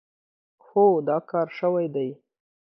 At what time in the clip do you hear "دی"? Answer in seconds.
1.95-2.09